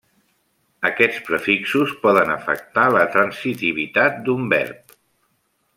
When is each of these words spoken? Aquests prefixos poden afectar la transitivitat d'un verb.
Aquests 0.89 1.19
prefixos 1.27 1.93
poden 2.07 2.33
afectar 2.37 2.89
la 2.97 3.05
transitivitat 3.17 4.19
d'un 4.27 4.49
verb. 4.57 5.01